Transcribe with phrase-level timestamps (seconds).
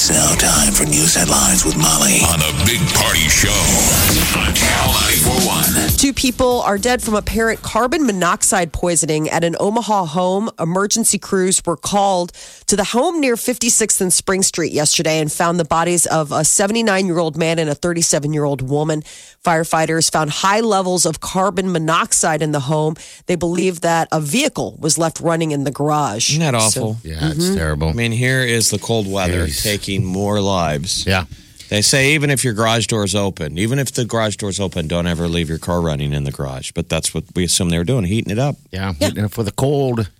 [0.00, 3.50] It's now time for news headlines with Molly on a big party show
[4.38, 5.88] on Channel 941.
[5.98, 10.50] Two people are dead from apparent carbon monoxide poisoning at an Omaha home.
[10.60, 12.30] Emergency crews were called
[12.66, 16.44] to the home near 56th and Spring Street yesterday and found the bodies of a
[16.44, 19.02] 79 year old man and a 37 year old woman.
[19.44, 22.94] Firefighters found high levels of carbon monoxide in the home.
[23.26, 26.30] They believe that a vehicle was left running in the garage.
[26.30, 26.98] Isn't that awful?
[27.02, 27.56] Yeah, it's mm-hmm.
[27.56, 27.88] terrible.
[27.88, 29.62] I mean, here is the cold weather Jeez.
[29.88, 31.06] Taking more lives.
[31.06, 31.24] yeah.
[31.70, 34.58] They say even if your garage door is open, even if the garage door is
[34.58, 36.72] open, don't ever leave your car running in the garage.
[36.72, 38.56] But that's what we assume they were doing, heating it up.
[38.70, 38.94] Yeah.
[39.02, 40.10] And For the cold.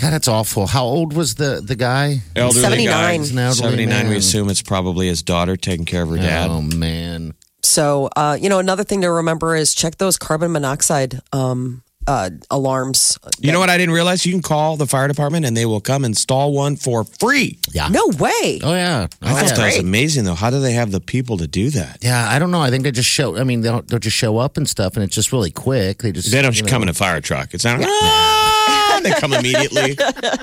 [0.00, 0.66] God, that's awful.
[0.66, 2.22] How old was the, the guy?
[2.34, 2.86] Elderly 79.
[2.86, 6.16] guy, He's an elderly 79, we assume it's probably his daughter taking care of her
[6.16, 6.48] dad.
[6.50, 7.34] Oh, man.
[7.62, 12.30] So, uh, you know, another thing to remember is check those carbon monoxide um, uh,
[12.50, 13.18] alarms.
[13.38, 14.24] You know what I didn't realize?
[14.24, 17.58] You can call the fire department and they will come install one for free.
[17.72, 17.88] Yeah.
[17.88, 18.60] No way.
[18.62, 19.06] Oh, yeah.
[19.22, 19.54] I Oh, thought yeah.
[19.54, 20.34] that was amazing, though.
[20.34, 21.98] How do they have the people to do that?
[22.02, 22.60] Yeah, I don't know.
[22.60, 23.36] I think they just show.
[23.36, 25.98] I mean, they'll, they'll just show up and stuff, and it's just really quick.
[25.98, 27.52] They just They don't you just come in a fire truck.
[27.54, 27.80] It's not.
[27.82, 29.00] Ah!
[29.02, 29.96] they come immediately.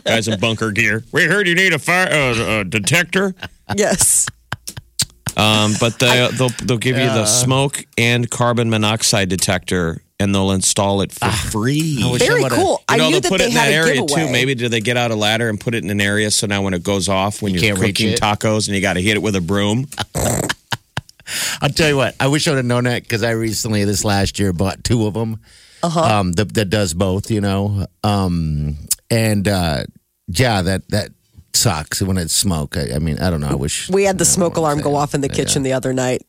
[0.06, 1.04] Guys in bunker gear.
[1.12, 3.34] We heard you need a fire uh, uh, detector.
[3.76, 4.28] Yes.
[5.36, 10.52] Um, but they, they'll they'll give you the smoke and carbon monoxide detector, and they'll
[10.52, 12.02] install it for free.
[12.04, 12.72] I wish Very I cool.
[12.72, 14.26] You I know, knew they'll that put they it in had that a area giveaway.
[14.26, 14.32] too.
[14.32, 16.62] Maybe do they get out a ladder and put it in an area so now
[16.64, 19.02] when it goes off, when You you are can't cooking tacos and you got to
[19.02, 19.86] hit it with a broom.
[21.62, 22.16] I'll tell you what.
[22.20, 25.08] I wish I would have known that because I recently, this last year, bought two
[25.08, 25.40] of them.
[25.82, 26.00] Uh-huh.
[26.02, 27.86] Um, that, that does both, you know.
[28.04, 28.78] Um,
[29.10, 29.84] and uh,
[30.28, 31.10] yeah, that that
[31.54, 32.76] sucks when it's smoke.
[32.78, 33.48] I, I mean, I don't know.
[33.50, 36.24] I wish We had the smoke alarm go off in the kitchen the other night.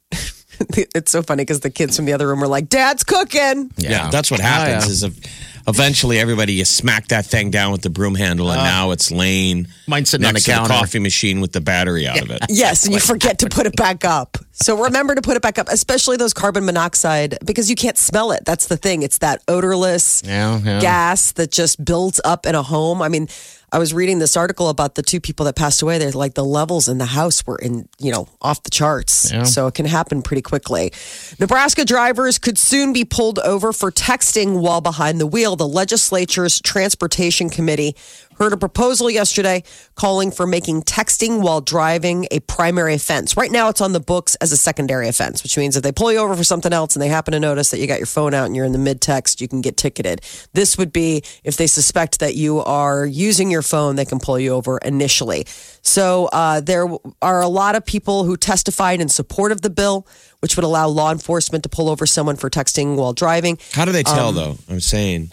[0.95, 4.11] it's so funny because the kids from the other room were like, "Dad's cooking." Yeah,
[4.11, 4.85] that's what Oh, happens.
[4.87, 4.91] yeah.
[4.91, 5.19] Is ev-
[5.67, 9.11] eventually everybody you smack that thing down with the broom handle, and uh, now it's
[9.11, 10.69] laying Mine's sitting on next the to counter.
[10.75, 12.41] the coffee machine with the battery out of it.
[12.51, 14.39] Yes, and you forget to put it back up.
[14.53, 18.31] So remember to put it back up, especially those carbon monoxide, because you can't smell
[18.33, 18.45] it.
[18.45, 19.03] That's the thing.
[19.03, 20.81] It's that odorless Yeah, yeah.
[20.81, 23.03] gas that just builds up in a home.
[23.03, 23.29] I mean,
[23.75, 25.99] I was reading this article about the two people that passed away.
[25.99, 29.33] They're like the levels in the house were in, you know, off the charts.
[29.33, 29.43] Yeah.
[29.43, 30.93] So it can happen pretty quickly.
[31.41, 35.57] Nebraska drivers could soon be pulled over for texting while behind the wheel.
[35.57, 37.97] The legislature's transportation committee
[38.39, 39.63] heard a proposal yesterday
[39.95, 43.37] calling for making texting while driving a primary offense.
[43.37, 46.13] Right now, it's on the books as a secondary offense, which means if they pull
[46.13, 48.35] you over for something else and they happen to notice that you got your phone
[48.35, 50.21] out and you're in the mid text, you can get ticketed.
[50.53, 54.39] This would be if they suspect that you are using your phone, they can pull
[54.39, 55.45] you over initially.
[55.83, 56.87] So uh, there
[57.23, 60.07] are a lot of people who testified in support of the bill,
[60.41, 63.59] which would allow law enforcement to pull over someone for texting while driving.
[63.73, 64.57] How do they tell Um, though?
[64.69, 65.31] I'm saying,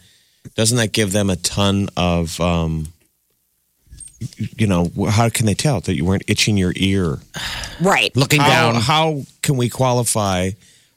[0.55, 2.87] doesn't that give them a ton of, um,
[4.57, 7.19] you know, how can they tell that you weren't itching your ear?
[7.81, 8.15] Right.
[8.15, 8.75] looking How, down.
[8.81, 10.51] how can we qualify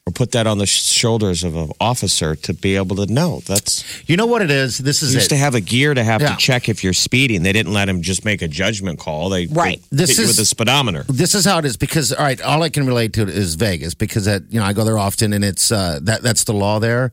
[0.05, 3.41] or put that on the sh- shoulders of an officer to be able to know?
[3.47, 4.77] That's You know what it is?
[4.77, 5.35] This is you used it.
[5.35, 6.29] to have a gear to have Yeah.
[6.33, 7.41] to check if you're speeding.
[7.41, 9.29] They didn't let him just make a judgment call.
[9.29, 9.81] They Right.
[9.91, 11.05] they This hit you is- with a speedometer.
[11.09, 13.95] this is how it is because all right, all I can relate to is Vegas
[13.95, 16.77] because that you know I go there often and it's uh, that that's the law
[16.79, 17.11] there.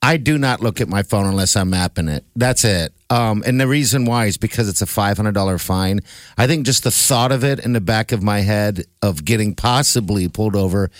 [0.00, 2.24] I do not look at my phone unless I'm mapping it.
[2.36, 2.92] That's it.
[3.10, 6.00] Um, and the reason why is because it's a five hundred dollar fine.
[6.36, 9.54] I think just the thought of it in the back of my head of getting
[9.54, 10.90] possibly pulled over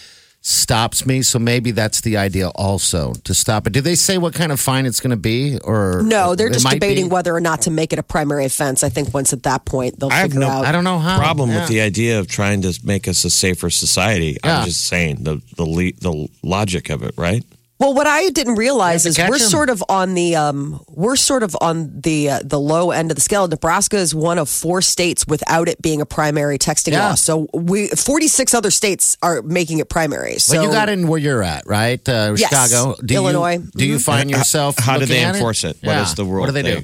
[0.40, 1.20] stops me.
[1.22, 3.72] So maybe that's the idea also to stop it.
[3.72, 6.68] Do they say what kind of fine it's going to be or No, they're just
[6.68, 7.10] debating be?
[7.10, 8.82] whether or not to make it a primary offense.
[8.82, 10.64] I think once at that point, they'll I have figure no- out.
[10.64, 11.60] I don't know how problem Yeah.
[11.60, 14.38] with the idea of trying to make us a safer society.
[14.42, 14.60] Yeah.
[14.60, 17.44] I'm just saying the the le- the logic of it, right?
[17.78, 19.48] Well, what I didn't realize is we're catch 'em.
[19.48, 23.14] sort of on the um, we're sort of on the uh, the low end of
[23.14, 23.46] the scale.
[23.46, 27.10] Nebraska is one of four states without it being a primary texting Yeah.
[27.10, 27.14] law.
[27.14, 30.38] So we 46 other states are making it primary.
[30.40, 32.00] So Well, you got in where you're at, right?
[32.08, 32.48] Uh, Yes.
[32.50, 33.58] Chicago, do Illinois.
[33.58, 34.76] You, do you find yourself?
[34.78, 35.76] How, do they at enforce it?
[35.82, 36.02] What Yeah.
[36.02, 36.40] is the rule?
[36.40, 36.82] What do they do?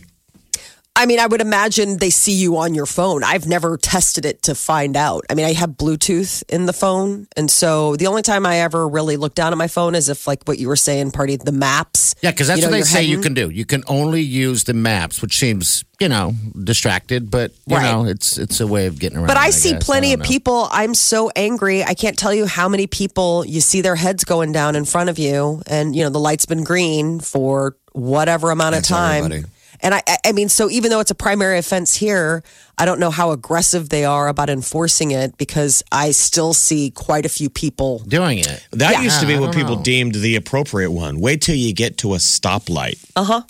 [0.97, 3.25] I mean, I would imagine they see you on your phone.
[3.25, 5.25] I've never tested it to find out.
[5.29, 7.27] I mean, I have Bluetooth in the phone.
[7.37, 10.29] And so the only time I ever really look down at my phone is if,
[10.29, 12.15] like what you were saying, party, the maps.
[12.23, 13.51] Yeah, because that's You know, what they say you can do.
[13.51, 16.33] You can only use the maps, which seems, you know,
[16.63, 17.91] distracted, but you Right.
[17.91, 19.27] know, it's it's a way of getting around.
[19.27, 19.83] But I see guess.
[19.83, 20.29] plenty don't of know.
[20.31, 20.69] people.
[20.71, 21.83] I'm so angry.
[21.83, 25.11] I can't tell you how many people you see their heads going down in front
[25.11, 29.25] of you, and you know the light's been green for whatever amount That's of time.
[29.25, 29.51] everybody.
[29.85, 32.43] And I, I- I mean, so even though it's a primary offense here,
[32.79, 37.25] I don't know how aggressive they are about enforcing it because I still see quite
[37.27, 37.99] a few people.
[38.09, 38.67] doing it.
[38.73, 39.03] That Yeah.
[39.03, 39.83] used to be what people know.
[39.83, 41.21] deemed the appropriate one.
[41.21, 42.99] Wait till you get to a stoplight.
[43.15, 43.43] Uh huh.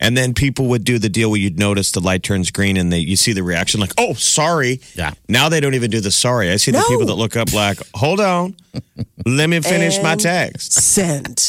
[0.00, 2.92] And then people would do the deal where you'd notice the light turns green and
[2.92, 4.80] they you see the reaction like, oh, sorry.
[4.94, 5.14] Yeah.
[5.28, 6.52] Now they don't even do the sorry.
[6.52, 8.54] I see the people that look up like, hold on,
[9.26, 10.72] let me finish my text.
[10.74, 11.48] Send.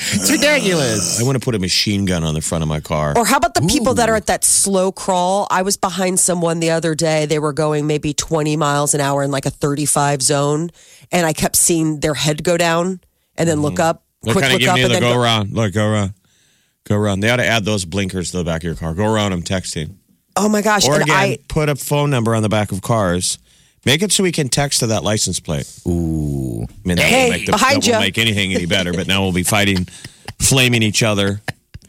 [0.00, 1.20] It's ridiculous.
[1.20, 3.14] I want to put a machine gun on the front of my car.
[3.16, 5.48] Or how about the people that are at that slow crawl?
[5.50, 7.26] I was behind someone the other day.
[7.26, 10.70] They were going maybe 20 miles an hour in like a 35 zone.
[11.10, 13.00] And I kept seeing their head go down
[13.36, 13.82] and then look mm-hmm.
[13.82, 15.52] up, They're quick look up, and the then go go, around.
[15.52, 16.14] Look, go around.
[16.84, 17.20] Go around.
[17.20, 18.94] They ought to add those blinkers to the back of your car.
[18.94, 19.32] Go around.
[19.32, 19.96] I'm texting.
[20.36, 20.86] oh my gosh.
[20.86, 23.38] Or again, I, put a phone number on the back of cars.
[23.84, 25.70] Make it so we can text to that license plate.
[25.86, 26.62] Ooh.
[26.62, 28.92] I mean, that Hey, won't make the, that won't make anything any better.
[28.92, 29.86] But now we'll be fighting,
[30.38, 31.40] flaming each other.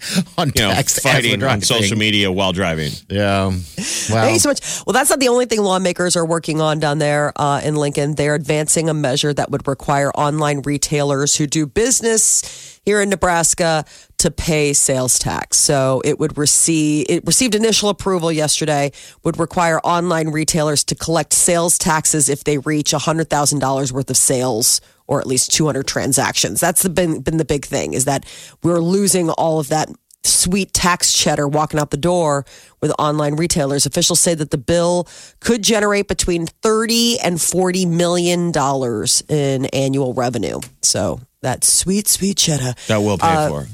[0.37, 2.91] On You know, text as we're fighting on social media while driving.
[3.09, 3.47] Yeah.
[3.47, 3.51] Wow.
[3.55, 4.61] Thank you so much.
[4.85, 8.15] Well, that's not the only thing lawmakers are working on down there uh, in Lincoln.
[8.15, 13.85] They're advancing a measure that would require online retailers who do business here in Nebraska
[14.19, 15.57] to pay sales tax.
[15.57, 18.91] So it would receive it received initial approval yesterday.
[19.23, 24.09] Would require online retailers to collect sales taxes if they reach hundred thousand dollars worth
[24.09, 26.59] of sales or at least two hundred transactions.
[26.61, 28.25] That's the, been been the big thing is that
[28.63, 29.89] we're losing all of that
[30.23, 32.45] sweet tax cheddar walking out the door
[32.81, 33.85] with online retailers.
[33.87, 35.07] Officials say that the bill
[35.39, 40.59] could generate between 30 and 40 million dollars in annual revenue.
[40.83, 42.75] So that sweet, sweet cheddar.
[42.87, 43.67] That will pay Uh, for.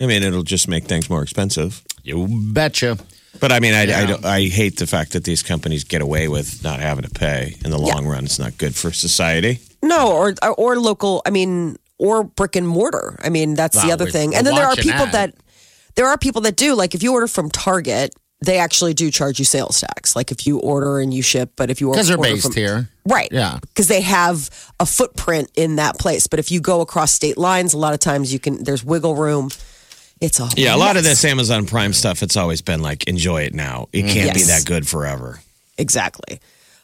[0.00, 1.82] I mean, it'll just make things more expensive.
[2.02, 2.98] You betcha.
[3.38, 4.06] But I mean, I, I, Yeah.
[4.06, 7.56] don't- I hate the fact that these companies get away with not having to pay.
[7.64, 9.60] In the long run, it's not good for society.
[9.82, 11.22] No, or or local.
[11.24, 13.18] I mean, or brick and mortar.
[13.22, 14.34] I mean, that's the other thing.
[14.34, 15.34] And then there are people that.
[15.34, 15.34] that.
[15.94, 19.38] there are people that do like if you order from Target, they actually do charge
[19.38, 20.16] you sales tax.
[20.16, 22.54] Like if you order and you ship, but if you order Because they're based from,
[22.54, 22.88] here.
[23.06, 23.28] Right.
[23.30, 23.58] Yeah.
[23.60, 26.26] Because they have a footprint in that place.
[26.26, 29.14] But if you go across state lines, a lot of times you can there's wiggle
[29.14, 29.50] room.
[30.20, 33.42] It's all Yeah, a lot of this Amazon Prime stuff, it's always been like, enjoy
[33.42, 33.88] it now.
[33.92, 35.40] It can't be that good forever.
[35.78, 36.40] Exactly.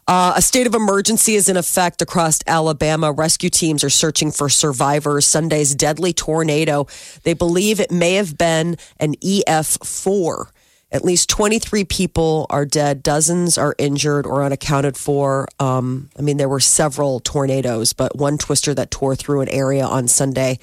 [0.09, 3.11] Uh, a state of emergency is in effect across Alabama.
[3.11, 5.27] Rescue teams are searching for survivors.
[5.27, 6.87] Sunday's deadly tornado.
[7.25, 10.51] They believe it may have been an EF4.
[10.93, 13.03] At least 23 people are dead.
[13.03, 15.49] Dozens are injured or unaccounted for.
[15.59, 19.85] Um, I mean, there were several tornadoes, but one twister that tore through an area
[19.85, 20.61] on Sunday,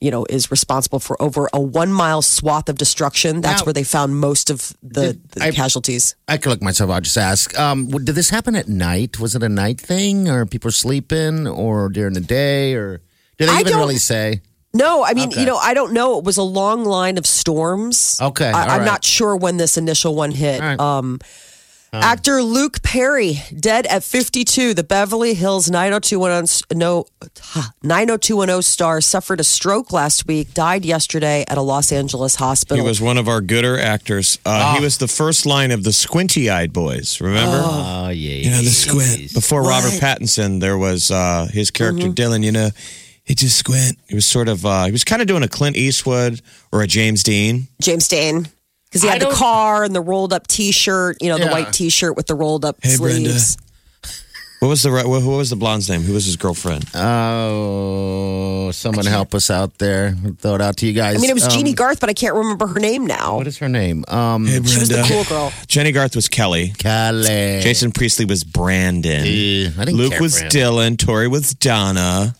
[0.00, 3.40] you know, is responsible for over a one mile swath of destruction.
[3.40, 6.14] That's Now- where they found most of the, the I- casualties.
[6.28, 6.90] I could look myself.
[6.90, 7.58] I'll just ask.
[7.58, 9.18] Um, did this happen at night?
[9.18, 13.00] Was it a night thing, or people sleeping, or during the day, or
[13.38, 14.42] did they I even really say?
[14.76, 15.40] No, I mean, Okay.
[15.40, 16.18] you know, I don't know.
[16.18, 18.18] It was a long line of storms.
[18.20, 18.84] Okay, I, I'm right.
[18.84, 20.60] not sure when this initial one hit.
[20.60, 20.78] Right.
[20.80, 21.20] Um,
[22.02, 24.74] actor Luke Perry, dead at 52.
[24.74, 27.06] The Beverly Hills 90210 no,
[27.82, 32.82] 90210 star suffered a stroke last week, died yesterday at a Los Angeles hospital.
[32.82, 34.38] He was one of our gooder actors.
[34.44, 37.60] Uh, He was the first line of the Squinty Eyed Boys, remember?
[37.64, 38.34] Oh yeah.
[38.34, 39.32] You know, the squint.
[39.34, 42.70] Before Robert Pattinson, there was uh, his character Dylan, you know,
[43.24, 43.98] he just squint.
[44.08, 46.86] He was sort of, uh, he was kind of doing a Clint Eastwood or a
[46.86, 47.68] James Dean.
[47.80, 48.48] James Dane.
[48.94, 51.50] Because he had the car and the rolled up t shirt, you know, the Yeah.
[51.50, 53.28] white t shirt with the rolled up Hey, Brenda.
[53.30, 53.56] sleeves.
[54.60, 56.02] What was the right- what, what was the blonde's name?
[56.04, 56.86] Who was his girlfriend?
[56.94, 60.16] Oh, someone help us out there.
[60.40, 61.16] Throw it out to you guys.
[61.16, 63.36] I mean, it was Um, Jeannie Garth, but I can't remember her name now.
[63.36, 64.04] What is her name?
[64.08, 65.08] Um, Hey, She was the Brenda.
[65.12, 65.52] cool girl.
[65.66, 66.72] Jennie Garth was Kelly.
[66.78, 67.60] Calais.
[67.62, 69.26] Jason Priestley was Brandon.
[69.26, 70.50] Eh, I didn't Luke care was for him.
[70.50, 70.98] Dylan.
[70.98, 72.34] Tori was Donna.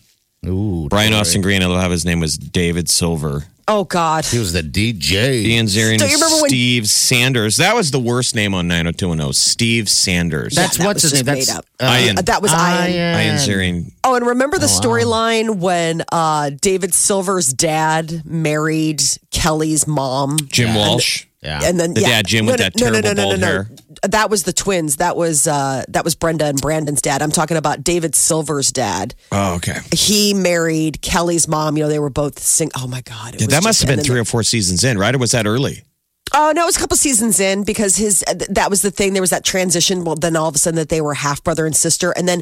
[0.47, 1.21] Ooh, Brian Tori.
[1.21, 3.45] Austin Green, I love how his name was David Silver.
[3.67, 4.25] Oh, God.
[4.25, 5.43] He was the DJ.
[5.43, 7.57] Ian Ziering, Don't you remember when- Steve Sanders.
[7.57, 9.33] That was the worst name on 90210.
[9.33, 10.53] Steve Sanders.
[10.53, 11.35] That's that what's was his name.
[11.37, 12.01] just That's made up.
[12.03, 12.17] Ian.
[12.19, 12.89] Uh, that was Ian.
[12.91, 13.91] Ian Ziering.
[14.03, 20.37] Oh, and remember the storyline when uh, David Silver's dad married Kelly's mom?
[20.45, 21.25] Jim Walsh.
[21.41, 21.61] Yeah.
[21.63, 22.09] And then The yeah.
[22.09, 23.69] dad, Jim, no, with no, that no, no, terrible no, no, bald no, hair.
[24.11, 24.97] That was the twins.
[24.97, 27.21] That was uh, that was Brenda and Brandon's dad.
[27.21, 29.15] I'm talking about David Silver's dad.
[29.31, 29.79] Oh, okay.
[29.91, 31.77] He married Kelly's mom.
[31.77, 32.71] You know, they were both sing.
[32.77, 35.13] Oh my God, it was that must have been three or four seasons in, right?
[35.13, 35.83] Or was that early?
[36.33, 39.13] Oh no, it was a couple seasons in because his that was the thing.
[39.13, 40.03] There was that transition.
[40.03, 42.41] Well, then all of a sudden that they were half brother and sister, and then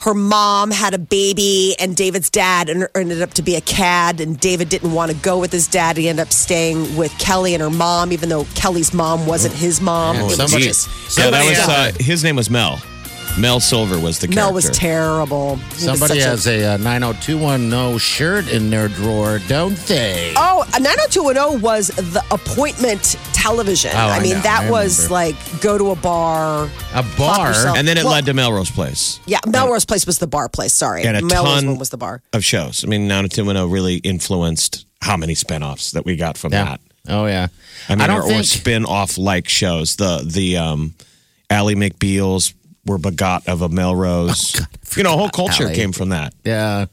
[0.00, 4.38] her mom had a baby, and David's dad ended up to be a cad, and
[4.38, 5.96] David didn't want to go with his dad.
[5.96, 9.80] He ended up staying with Kelly and her mom, even though Kelly's mom wasn't his
[9.80, 10.16] mom.
[10.16, 10.88] Yeah, It was somebody- just-
[11.18, 12.78] Yeah, that was uh, his name was Mel.
[13.38, 14.40] Mel Silver was the character.
[14.40, 15.56] Mel was terrible.
[15.56, 20.32] He Somebody such a- has a, uh 90210 shirt in their drawer, don't they?
[20.36, 23.90] Oh, a 90210 was the appointment television.
[23.94, 24.40] Oh, I I mean, know.
[24.40, 25.14] that I was remember.
[25.14, 26.70] like go to a bar.
[26.94, 27.52] A bar?
[27.76, 30.72] and then it Well, led to Melrose Place Yeah, Melrose Place was the bar place.
[30.72, 31.04] Sorry.
[31.04, 32.22] and a Melrose ton was the bar.
[32.32, 32.84] of shows.
[32.84, 36.64] I mean, 90210 really influenced how many spinoffs that we got from Yeah.
[36.64, 36.80] that.
[37.08, 37.48] Oh, yeah.
[37.88, 39.94] I mean, I don't or, or spin-off like shows.
[39.96, 40.94] The the um,
[41.50, 42.52] Ally McBeals
[42.86, 44.58] were begot of a Melrose.
[44.96, 45.74] you know, a whole culture Ally.
[45.74, 46.34] came from that.
[46.44, 46.86] yeah.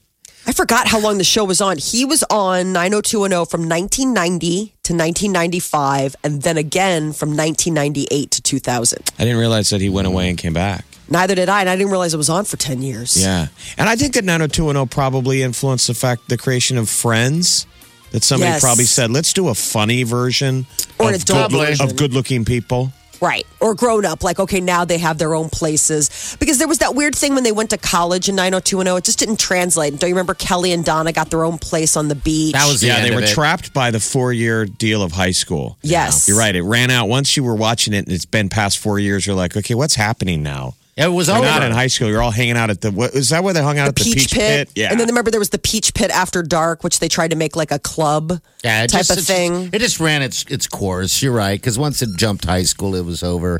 [0.45, 1.77] I forgot how long the show was on.
[1.77, 9.11] He was on 90210 from 1990 to 1995, and then again from 1998 to 2000.
[9.17, 10.83] I didn't realize that he went away and came back.
[11.09, 13.15] Neither did I, and I didn't realize it was on for 10 years.
[13.21, 13.47] Yeah,
[13.77, 17.65] and I think that 90210 probably influenced the fact the creation of Friends.
[18.11, 18.61] That somebody Yes.
[18.61, 20.67] probably said, "Let's do a funny version
[20.99, 21.85] Or an of, adult good, version.
[21.89, 22.91] of good-looking people."
[23.23, 23.47] Right.
[23.61, 24.21] Or grown up.
[24.21, 26.35] Like, okay, now they have their own places.
[26.41, 28.97] Because there was that weird thing when they went to college in 90210.
[28.97, 29.97] It just didn't translate.
[29.97, 32.51] Don't you remember Kelly and Donna got their own place on the beach?
[32.51, 33.29] That was the yeah, end they of were it.
[33.29, 35.77] trapped by the four-year deal of high school.
[35.81, 36.27] Yes.
[36.27, 36.53] You're right.
[36.53, 39.25] It ran out once you were watching it, and it's been past four years.
[39.25, 40.75] You're like, okay, what's happening now?
[40.95, 41.45] It was You're over.
[41.45, 42.07] not in high school.
[42.07, 42.91] You're all hanging out at the.
[42.91, 44.69] What, is that where they hung out the at the peach, pit.
[44.75, 44.91] Yeah.
[44.91, 47.55] And then remember there was the peach pit after dark, which they tried to make
[47.55, 49.69] like a club yeah, type just, of it's- thing.
[49.73, 51.23] It just ran its its course.
[51.23, 51.59] You're right.
[51.59, 53.59] Because once it jumped high school, it was over.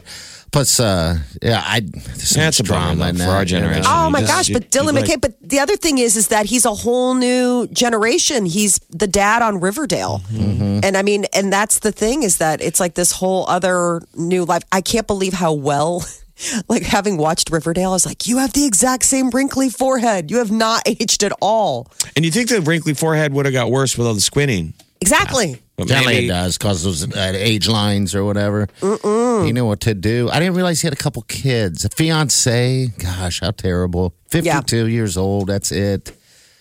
[0.52, 1.80] Plus, uh, yeah, I.
[1.80, 3.86] There's so Yeah, much it's a bummer, drama though, in for our generation.
[3.88, 4.50] Oh You my just- gosh!
[4.50, 5.20] you- But Dylan you like- McKay.
[5.22, 8.46] But the other thing is, is that he's a whole new generation.
[8.46, 10.82] He's the dad on Riverdale, Mm-hmm.
[10.84, 14.46] and I mean, and that's the thing is that it's like this whole other new
[14.46, 14.62] life.
[14.72, 16.06] I can't believe how well.
[16.68, 20.32] Like having watched Riverdale, I was like, "You have the exact same wrinkly forehead.
[20.32, 23.70] You have not aged at all." And you think the wrinkly forehead would have got
[23.72, 24.74] worse with all the squinting?
[25.02, 25.60] Exactly.
[25.76, 28.68] But Generally, maybe- it does cause those uh, age lines or whatever.
[28.82, 30.30] You know what to do.
[30.32, 32.88] I didn't realize he had a couple kids, a fiance.
[33.00, 34.14] Gosh, how terrible!
[34.30, 35.48] Fifty-two years old.
[35.48, 36.16] That's it.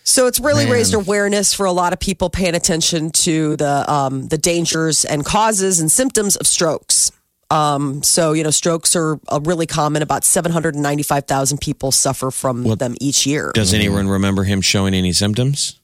[0.05, 0.73] So it's really Man.
[0.73, 5.25] raised awareness for a lot of people paying attention to the um, the dangers and
[5.25, 7.13] causes and symptoms of strokes.
[7.53, 10.03] Um, so you know, strokes are uh, really common.
[10.03, 13.53] About seven hundred and ninety five thousand people suffer from them each year.
[13.55, 15.79] Does anyone remember him showing any symptoms?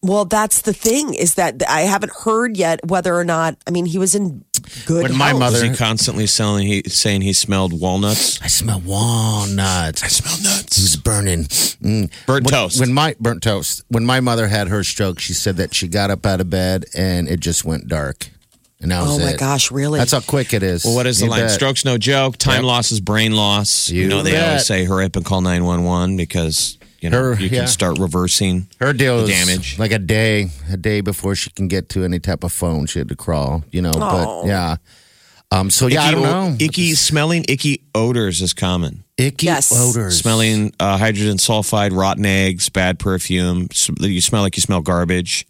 [0.00, 3.56] Well, that's the thing is that I haven't heard yet whether or not.
[3.66, 4.44] I mean, he was in
[4.86, 5.02] good.
[5.08, 5.40] When my health.
[5.40, 6.68] mother- Was he constantly selling?
[6.68, 8.40] He saying he smelled walnuts.
[8.40, 10.04] I smell walnuts.
[10.04, 10.78] I smell It nuts.
[10.80, 11.44] was burning.
[11.46, 12.12] Mm.
[12.26, 12.78] Burnt when, toast.
[12.78, 13.82] When my burnt toast.
[13.88, 16.84] When my mother had her stroke, she said that she got up out of bed
[16.94, 18.28] and it just went dark,
[18.80, 19.38] and that was Oh my it.
[19.38, 19.98] gosh, really?
[19.98, 20.84] That's how quick it is.
[20.84, 21.40] Well, what is the You line?
[21.42, 21.50] bet.
[21.50, 22.36] Stroke's no joke.
[22.36, 22.64] Time Yep.
[22.64, 23.88] loss is brain loss.
[23.90, 24.48] You, You know they bet.
[24.48, 27.60] always say hurry up and call nine one one because you know Her- you yeah.
[27.60, 29.78] can start reversing Her deal the damage.
[29.78, 32.86] like a day, a day before she can get to any type of phone.
[32.86, 33.92] She had to crawl, you know.
[33.94, 34.42] Oh.
[34.42, 34.76] But yeah,
[35.50, 35.70] um.
[35.70, 36.56] So yeah, I icky, don't know.
[36.64, 39.02] icky smelling icky odors is common.
[39.16, 39.72] icky Yes.
[39.76, 40.18] odors.
[40.20, 43.68] Smelling uh, hydrogen sulfide, rotten eggs, bad perfume.
[43.98, 45.46] You smell like you smell garbage.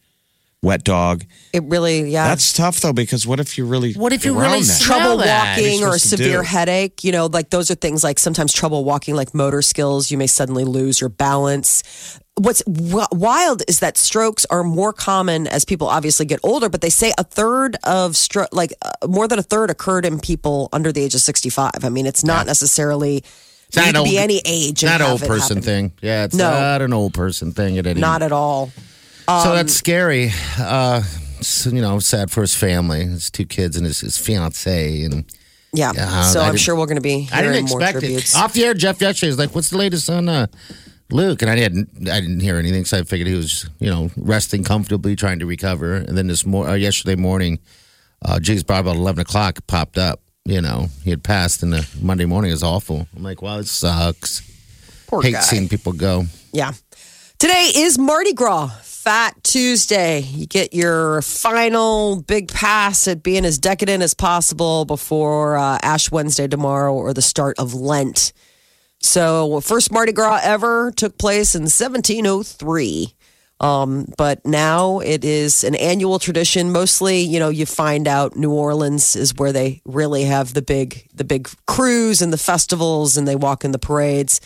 [0.61, 1.25] Wet dog.
[1.53, 2.27] it really, yeah.
[2.27, 4.65] That's tough though because what if you really What if you really that?
[4.65, 5.57] smell trouble that?
[5.57, 6.45] walking or a severe do?
[6.47, 10.11] headache, you know, like those are things like sometimes trouble walking, like motor skills.
[10.11, 11.85] You may suddenly lose your balance.
[12.35, 16.91] What's wild is that strokes are more common as people obviously get older, but they
[16.91, 20.91] say a third of stroke, like uh, more than a third occurred in people under
[20.93, 21.71] the age of 65.
[21.85, 23.19] I mean, it's not necessarily,
[23.69, 24.83] It's not you an can be old- any age.
[24.85, 25.63] Not an old person happen.
[25.63, 25.93] thing.
[26.03, 26.51] Yeah, it's No.
[26.51, 28.01] not an old person thing at any.
[28.01, 28.71] Not at all.
[29.45, 30.31] So that's scary.
[30.59, 31.03] Uh,
[31.41, 35.25] so, you know, sad for his family, his two kids and his, his fiance, and
[35.73, 35.93] Yeah.
[35.95, 38.35] Yeah, so I I'm sure we're going to be I didn't more expect tributes.
[38.35, 38.39] it.
[38.39, 40.47] Off the air, Jeff yesterday was like, "What's the latest on uh,
[41.11, 44.11] Luke?" And I didn't, I didn't hear anything, so I figured he was, you know,
[44.17, 45.95] resting comfortably, trying to recover.
[45.95, 47.59] And then this mor- uh, yesterday morning,
[48.23, 50.21] uh, probably about eleven o'clock, popped up.
[50.45, 53.07] You know, he had passed, and the Monday morning is awful.
[53.15, 54.41] I'm like, wow, it sucks.
[55.07, 55.41] Poor Hate guy.
[55.41, 56.25] seeing people go.
[56.53, 56.73] Yeah.
[57.39, 58.69] Today is Mardi Gras,
[59.09, 60.21] Fat Tuesday.
[60.21, 66.11] You get your final big pass at being as decadent as possible before uh, Ash
[66.11, 68.35] Wednesday tomorrow or the start of Lent.
[69.01, 73.15] So, first Mardi Gras ever took place in 1703.
[73.61, 76.71] Um, but now it is an annual tradition.
[76.71, 81.09] Mostly, you know, you find out New Orleans is where they really have the big,
[81.15, 84.43] the big cruise and the festivals, and they walk in the parades.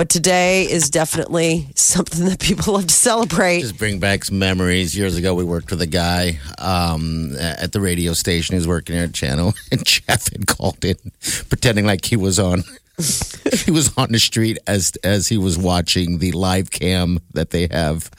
[0.00, 3.60] But today is definitely something that people love to celebrate.
[3.60, 4.96] Just bring back some memories.
[4.96, 8.54] Years ago, we worked with a guy um, at the radio station.
[8.54, 10.94] He was working here at Channel, and Jeff had called in,
[11.50, 12.64] pretending like he was on.
[13.66, 17.68] he was on the street as as he was watching the live cam that they
[17.70, 18.10] have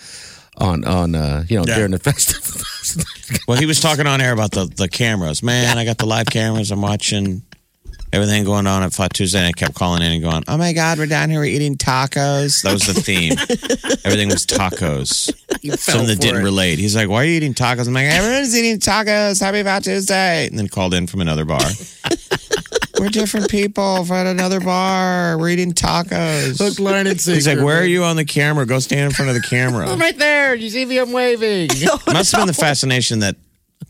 [0.59, 1.77] on on uh, you know Yeah.
[1.77, 2.61] during the festival.
[3.47, 5.41] Well, he was talking on air about the, the cameras.
[5.41, 6.69] Man, I got the live cameras.
[6.69, 7.41] I'm watching
[8.13, 9.39] everything going on at Flat Tuesday.
[9.39, 11.75] And I kept calling in and going, Oh my God, we're down here, we're eating
[11.75, 12.61] tacos.
[12.63, 13.33] That was the theme.
[14.05, 15.31] everything was tacos.
[15.79, 16.79] Something that didn't relate.
[16.79, 17.87] He's like, Why are you eating tacos?
[17.87, 19.39] I'm like, Everyone's eating tacos.
[19.39, 20.47] Happy Fat Tuesday.
[20.47, 21.61] And then called in from another bar.
[22.99, 25.37] we're different people from another bar.
[25.37, 26.59] We're eating tacos.
[26.59, 28.65] Hook, line, and He's like, Where are you on the camera?
[28.65, 29.89] Go stand in front of the camera.
[29.89, 30.55] I'm right there.
[30.55, 30.99] You see me?
[30.99, 31.69] I'm waving.
[32.07, 33.35] Must have been the fascination that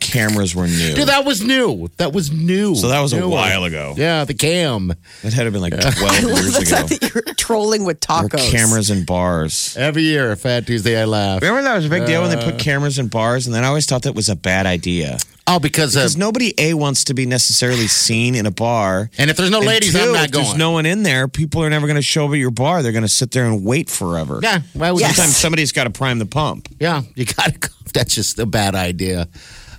[0.01, 0.95] cameras were new.
[0.95, 1.87] Dude, that was new.
[1.97, 2.75] That was new.
[2.75, 3.93] So that was a while ago.
[3.95, 4.87] Yeah, the cam.
[5.21, 6.65] That had to have been like 12 years ago.
[6.65, 8.51] fact that you're trolling with tacos.
[8.51, 9.77] cameras in bars.
[9.77, 11.41] Every year, Fat Tuesday, I laugh.
[11.41, 13.67] Remember that was a big deal when they put cameras in bars, and then I
[13.67, 15.17] always thought that was a bad idea
[15.47, 19.09] Oh, because, uh, because nobody a wants to be necessarily seen in a bar.
[19.17, 21.27] and if there's no And ladies, two, I'm not if there's no one in there,
[21.27, 22.83] people are never going to show up at your bar.
[22.83, 24.39] They're going to sit there and wait forever.
[24.41, 25.15] yeah, why would Yes.
[25.15, 26.69] Sometimes somebody's got to prime the pump.
[26.79, 27.69] Yeah, you got to.
[27.93, 29.27] That's just a bad idea.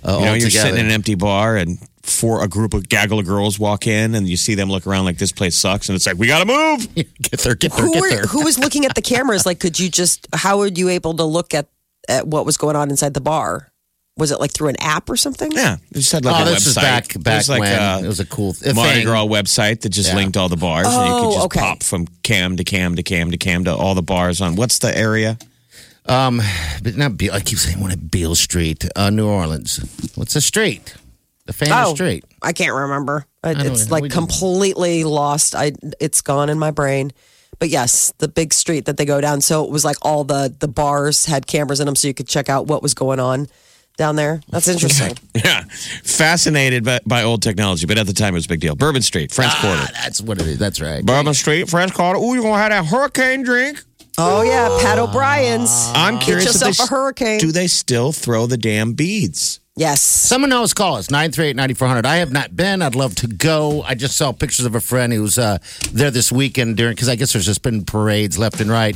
[0.05, 0.49] Uh, You know, you're altogether.
[0.69, 4.15] sitting in an empty bar, and for a group of gaggle of girls walk in,
[4.15, 6.39] and you see them look around like this place sucks, and it's like we got
[6.39, 6.93] to move.
[7.21, 8.23] get there, get there, who, get were, there.
[8.23, 9.45] who was looking at the cameras?
[9.45, 11.67] Like, could you just, how were you able to look at,
[12.09, 13.69] at what was going on inside the bar?
[14.15, 15.51] Was it like through an app or something?
[15.51, 16.67] Yeah, they just had like oh, a this website.
[16.67, 19.05] is back back There's like when a it was a cool th- Mardi thing.
[19.05, 20.17] Gras website that just Yeah.
[20.17, 21.59] linked all the bars, and you Oh, could just okay.
[21.61, 24.77] pop from cam to cam to cam to cam to all the bars on what's
[24.77, 25.39] the area?
[26.05, 26.41] Um,
[26.83, 27.33] but not Beale.
[27.33, 29.77] I keep saying one at Beale Street, uh, New Orleans.
[30.15, 30.95] What's the street?
[31.45, 32.23] The famous Oh, street.
[32.41, 33.25] I can't remember.
[33.43, 35.55] I- It's like didn't- completely lost.
[35.55, 37.11] I it's gone in my brain.
[37.59, 39.39] But yes, the big street that they go down.
[39.41, 42.27] So it was like all the the bars had cameras in them, so you could
[42.27, 43.47] check out what was going on
[43.97, 44.41] down there.
[44.49, 45.17] That's interesting.
[45.35, 45.63] Yeah,
[46.03, 48.75] fascinated by, by old technology, but at the time it was a big deal.
[48.75, 49.93] Bourbon Street, French Ah, Quarter.
[49.93, 50.57] that's what it is.
[50.59, 51.05] That's right.
[51.05, 52.19] Bourbon Street, French Quarter.
[52.19, 53.81] Ooh, you're gonna have that hurricane drink.
[54.17, 55.91] Oh yeah, Pat O'Brien's.
[55.95, 56.55] I'm Get curious.
[56.55, 57.39] if they yourself a hurricane.
[57.39, 59.59] Do they still throw the damn beads?
[59.75, 60.01] yes.
[60.03, 62.05] Someone knows, call us 938-9400.
[62.05, 62.83] I have not been.
[62.83, 63.81] I'd love to go.
[63.81, 65.57] I just saw pictures of a friend who's uh,
[65.91, 68.95] there this weekend during because I guess there's just been parades left and right,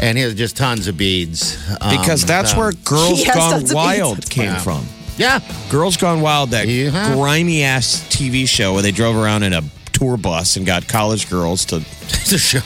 [0.00, 1.56] and he has just tons of beads.
[1.80, 4.58] Um, Because that's where Girls Gone Wild came Wow.
[4.58, 4.86] from.
[5.18, 5.38] yeah,
[5.70, 7.14] Girls Gone Wild, that Yeah.
[7.14, 11.30] grimy ass TV show where they drove around in a tour bus and got college
[11.30, 11.78] girls to
[12.26, 12.60] to show,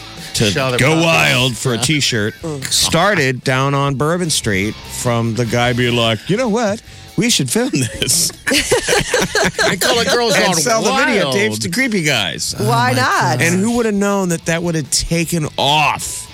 [0.51, 1.05] to go bodies.
[1.05, 6.37] wild for a t-shirt started down on Bourbon Street from the guy being like, you
[6.37, 6.83] know what?
[7.17, 8.31] We should film this
[9.63, 11.35] I call it girls and gone sell the wild.
[11.35, 12.55] videotapes to creepy guys.
[12.59, 13.43] Why not?
[13.43, 16.27] And who would have known that that would have taken off?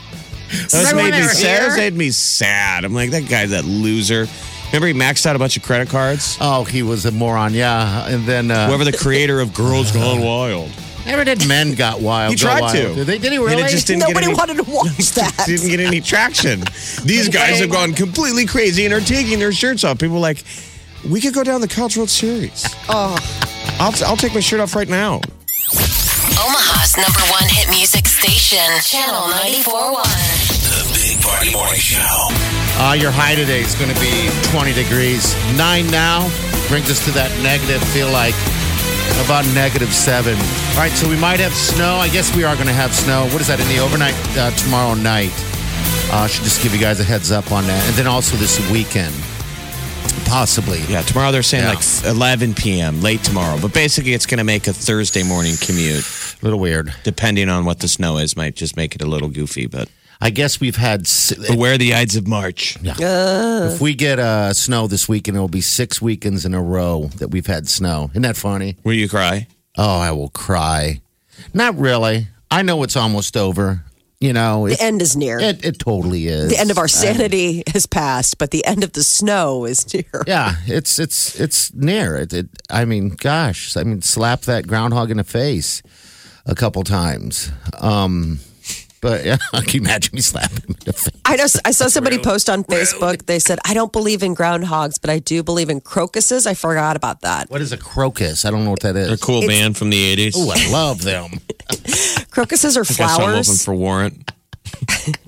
[0.71, 1.61] That made me sad.
[1.61, 1.71] here?
[1.71, 2.85] That made me sad.
[2.85, 4.27] I'm like, that guy's that loser.
[4.69, 6.37] Remember, he maxed out a bunch of credit cards.
[6.41, 7.55] Oh, he was a moron.
[7.55, 10.71] Yeah, and then uh, Whoever the creator of Girls Gone Wild.
[11.09, 12.31] Never did men got wild.
[12.31, 12.73] He Go tried wild.
[12.77, 12.95] to.
[12.95, 13.69] Did, they, did he And it really?
[13.69, 15.43] just didn't get Nobody any- wanted to watch that.
[15.47, 16.61] didn't get any traction.
[17.05, 19.99] These guys have gone completely crazy and are taking their shirts off.
[19.99, 20.45] People are like,
[21.09, 22.67] we could go down the College World Series.
[22.89, 23.17] Oh,
[23.81, 25.21] I'll, I'll take my shirt off right now.
[26.39, 29.33] Omaha's number one hit music station, Channel
[29.65, 30.05] 94.1.
[30.69, 32.29] The Big Party Morning Show.
[32.81, 35.35] Uh, your high today is going to be 20 degrees.
[35.57, 36.29] Nine now
[36.69, 38.35] brings us to that negative, feel like
[39.25, 40.37] about negative seven.
[40.37, 41.97] All right, so we might have snow.
[41.97, 43.25] I guess we are going to have snow.
[43.29, 45.33] What is that in the overnight uh, tomorrow night?
[46.11, 47.87] Uh, should just give you guys a heads up on that.
[47.89, 49.15] And then also this weekend,
[50.25, 50.81] possibly.
[50.89, 51.75] Yeah, tomorrow they're saying Yeah.
[51.75, 53.59] like 11 p.m., late tomorrow.
[53.61, 56.05] But basically, it's going to make a Thursday morning commute.
[56.41, 56.95] A little weird.
[57.03, 59.67] Depending on what the snow is, might just make it a little goofy.
[59.67, 59.89] But
[60.21, 61.03] I guess we've had.
[61.03, 62.77] s- beware the Ides of March.
[62.83, 67.07] If we get uh, snow this weekend, it will be six weekends in a row
[67.19, 68.11] that we've had snow.
[68.13, 68.77] Isn't that funny?
[68.85, 69.47] Will you cry?
[69.77, 71.01] Oh, I will cry.
[71.55, 72.27] Not really.
[72.51, 73.85] I know it's almost over.
[74.21, 75.39] You know, the it, end is near.
[75.39, 76.51] it, it totally is.
[76.51, 80.25] the end of our sanity has passed, but the end of the snow is near.
[80.27, 82.17] Yeah, it's it's it's near.
[82.17, 82.49] It, it.
[82.69, 85.83] I mean, gosh, I mean, slap that groundhog in the face
[86.47, 87.53] a couple times.
[87.79, 88.41] Um,
[89.01, 91.21] but yeah, I can imagine me slapping him in the face.
[91.25, 93.27] I just I saw somebody post on Facebook.
[93.27, 96.97] They said, "I don't believe in groundhogs, but I do believe in crocuses." I forgot
[96.97, 97.51] about that.
[97.51, 98.45] What is a crocus?
[98.45, 99.07] I don't know what that is.
[99.07, 100.35] They're a cool band from the 80s.
[100.37, 101.31] Oh, I love them.
[102.31, 103.65] Crocuses are I guess I'm open flowers.
[103.65, 104.33] for warrant.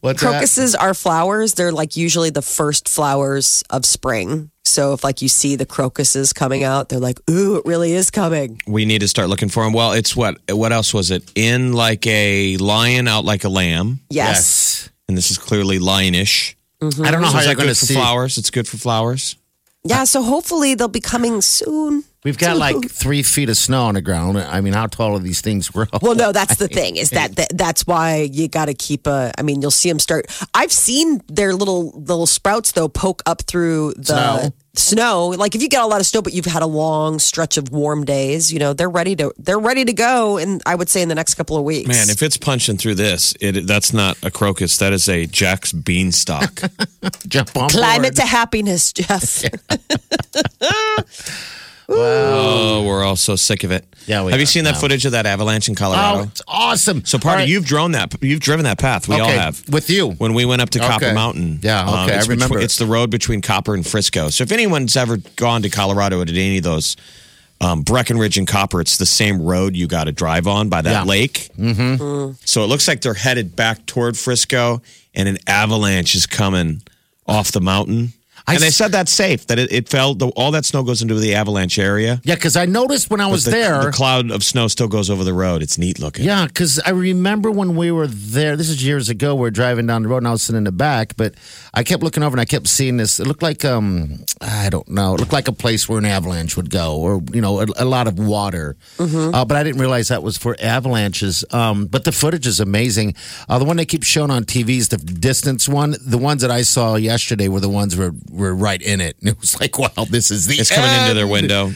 [0.00, 0.30] What's that?
[0.30, 1.54] Crocuses are flowers.
[1.54, 4.50] They're like usually the first flowers of spring.
[4.66, 8.10] So if like you see the crocuses coming out, they're like, "Ooh, it really is
[8.10, 9.72] coming." We need to start looking for them.
[9.72, 10.36] Well, it's what?
[10.50, 11.22] What else was it?
[11.34, 14.00] In like a lion, out like a lamb.
[14.10, 14.88] Yes.
[15.08, 16.54] And this is clearly lionish.
[16.82, 17.94] I don't know So how is you're going to good for see.
[17.94, 18.38] flowers?
[18.38, 19.36] It's good for flowers.
[19.84, 22.04] Yeah, so hopefully they'll be coming soon.
[22.24, 24.38] We've got like three feet of snow on the ground.
[24.38, 25.84] I mean, how tall are these things grow?
[26.00, 29.30] Well, no, that's the thing is that, that that's why you got to keep a.
[29.38, 30.26] I mean, you'll see them start.
[30.54, 34.52] I've seen their little little sprouts though poke up through the Snow.
[34.74, 35.26] snow.
[35.38, 37.70] Like if you get a lot of snow, but you've had a long stretch of
[37.70, 40.38] warm days, you know they're ready to they're ready to go.
[40.38, 42.94] And I would say in the next couple of weeks, Man, if it's punching through
[42.94, 44.78] this, it that's not a crocus.
[44.78, 46.62] That is a Jack's beanstalk.
[47.28, 48.16] Jump on climate board.
[48.16, 49.44] to happiness, Jeff.
[51.88, 53.84] Oh, we're all so sick of it.
[54.06, 54.80] Yeah, we have you are seen that now.
[54.80, 56.22] footage of that avalanche in Oh, Colorado?
[56.24, 57.04] it's awesome.
[57.04, 57.48] so, All party, right.
[57.48, 58.14] you've drone that.
[58.22, 59.08] You've driven that path.
[59.08, 59.62] We all Okay, have.
[59.68, 60.10] with you.
[60.12, 61.14] when we went up to Copper Okay.
[61.14, 61.60] Mountain.
[61.62, 62.64] Yeah, okay, I it's remember it.
[62.64, 64.28] It's the road between Copper and Frisco.
[64.30, 66.96] So if anyone's ever gone to Colorado at any of those
[67.60, 70.90] um, Breckenridge and Copper, it's the same road you got to drive on by that
[70.90, 71.04] Yeah.
[71.04, 71.48] lake.
[71.58, 72.32] Mm-hmm.
[72.44, 74.82] So it looks like they're headed back toward Frisco,
[75.14, 76.82] and an avalanche is coming
[77.26, 78.12] off the mountain.
[78.46, 79.46] I and they s- said that's safe.
[79.46, 80.14] That it, it fell.
[80.14, 82.20] The, all that snow goes into the avalanche area.
[82.24, 83.84] Yeah, because I noticed when I was the, there.
[83.84, 85.62] the cloud of snow still goes over the road.
[85.62, 86.26] It's neat looking.
[86.26, 88.56] Yeah, because I remember when we were there.
[88.56, 89.34] This is years ago.
[89.34, 91.16] We are driving down the road, and I was sitting in the back.
[91.16, 91.34] But
[91.72, 93.18] I kept looking over, and I kept seeing this.
[93.18, 95.14] It looked like um, I don't know.
[95.14, 97.84] It looked like a place where an avalanche would go, or you know, a, a
[97.86, 98.76] lot of water.
[98.98, 101.44] Uh, but I didn't realize that was for avalanches.
[101.50, 103.14] Um, but the footage is amazing.
[103.48, 105.96] Uh, the one they keep showing on TV is the distance one.
[106.04, 109.28] The ones that I saw yesterday were the ones were were right in it, and
[109.30, 110.54] it was like, wow, this is the.
[110.54, 111.72] It's coming into their window.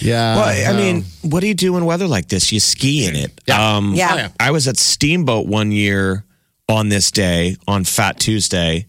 [0.00, 0.36] Yeah.
[0.36, 2.50] Well, I mean, what do you do in weather like this?
[2.50, 3.40] You ski in it.
[3.46, 3.76] Yeah.
[3.76, 4.08] Um, Yeah.
[4.12, 4.28] Oh, yeah.
[4.40, 6.24] I was at Steamboat one year
[6.68, 8.86] on this day, on Fat Tuesday,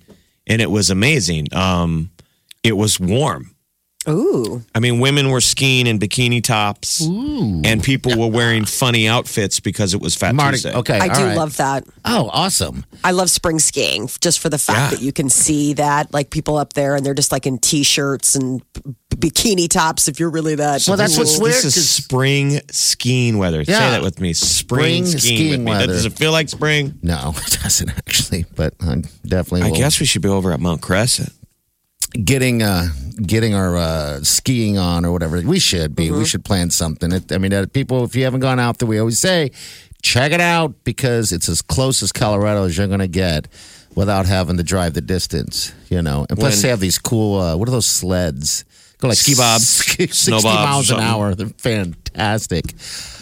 [0.48, 1.54] and it was amazing.
[1.54, 2.10] Um,
[2.64, 3.53] it was warm.
[4.10, 9.60] Ooh, I mean, women were skiing in bikini tops, and people were wearing funny outfits
[9.60, 10.74] because it was Fat Marty, Tuesday.
[10.74, 11.38] okay, I all do right.
[11.38, 11.86] love that.
[12.06, 12.86] Oh, awesome.
[13.04, 14.90] I love spring skiing just for the fact Yeah.
[14.98, 18.36] that you can see that, like people up there, and they're just like in t-shirts
[18.36, 18.82] and b-
[19.16, 20.08] bikini tops.
[20.08, 21.44] If you're really that, Well, that's what's cool.
[21.44, 21.56] weird.
[21.56, 23.64] This is 'cause- spring skiing weather.
[23.64, 23.92] Say Yeah.
[23.92, 24.34] that with me.
[24.34, 25.72] Spring, Spring skiing, skiing with me.
[25.72, 25.88] weather.
[25.94, 26.96] Does it feel like spring?
[27.02, 29.62] No, it doesn't actually, but I definitely.
[29.64, 29.78] I will.
[29.78, 31.32] guess we should be over at Mount Crescent.
[32.14, 32.88] Getting uh
[33.26, 36.12] getting our uh skiing on or whatever we should be.
[36.12, 37.12] We should plan something.
[37.12, 39.52] It, i mean uh, people if you haven't gone out there we always say
[40.02, 43.48] check it out because it's as close as colorado as you're going to get
[43.96, 46.26] without having to drive the distance you know?
[46.30, 48.66] And plus When- they have these cool uh what are those sleds?
[49.00, 51.36] Go like Ski bobs, 60 snow miles an hour.
[51.36, 52.74] They're fantastic.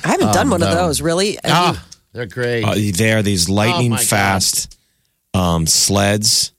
[0.04, 1.38] I haven't done one of those really.
[1.43, 2.63] Have you- ah they're great.
[2.65, 4.06] Uh, they are these lightning Oh, my God.
[4.08, 4.77] fast
[5.34, 6.51] um, sleds.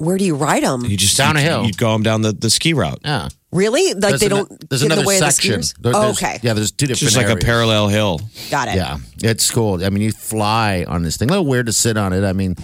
[0.00, 0.84] Where do you ride them?
[0.84, 1.64] You just Down you, a hill.
[1.66, 3.00] You go them down the, the ski route.
[3.04, 3.94] yeah Really?
[3.94, 5.82] Like There's they ano- don't there's get in another the way section of the skiers?
[5.82, 7.44] There- oh, there's- okay, yeah there's two It's different just like a areas.
[7.44, 8.20] parallel hill.
[8.50, 8.76] got it.
[8.76, 9.84] Yeah, it's cool.
[9.84, 11.28] I mean, you fly on this thing.
[11.28, 12.24] A little weird to sit on it.
[12.24, 12.54] I mean,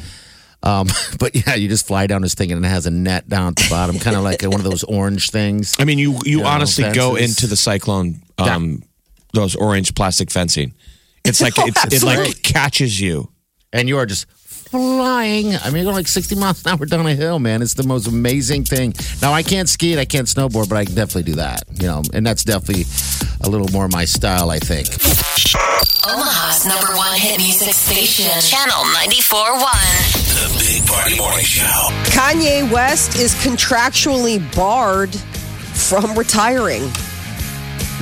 [0.63, 0.87] um,
[1.19, 3.57] but yeah, you just fly down this thing and it has a net down at
[3.57, 5.75] the bottom, kind of like one of those orange things.
[5.79, 7.31] I mean, you you Yeah, honestly go fences.
[7.37, 8.83] into the cyclone, um,
[9.33, 10.73] those orange plastic fencing.
[11.25, 13.29] It's like Oh, it's, it like catches you.
[13.73, 14.27] And you are just
[14.69, 15.55] flying.
[15.57, 17.63] I mean, you're going like 60 miles an hour down a hill, man.
[17.63, 18.95] It's the most amazing thing.
[19.23, 21.87] Now, I can't ski it, I can't snowboard, but I can definitely do that, you
[21.87, 22.85] know, and that's definitely
[23.43, 24.89] a little more my style, I think.
[26.09, 28.31] Omaha's number one hit music station.
[28.41, 30.27] Channel 94.1.
[30.37, 31.89] The Big Party Morning Show.
[32.11, 36.83] Kanye West is contractually barred from retiring.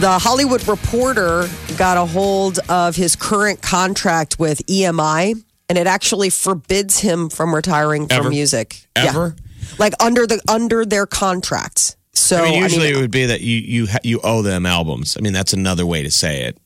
[0.00, 6.30] The Hollywood Reporter got a hold of his current contract with EMI, and it actually
[6.30, 8.86] forbids him from retiring from music.
[8.96, 9.34] Ever?
[9.36, 9.74] Yeah.
[9.78, 11.96] Like under the under their contracts.
[12.12, 14.42] So I mean, usually I mean, it would be that you you ha- you owe
[14.42, 15.16] them albums.
[15.18, 16.58] I mean, that's another way to say it.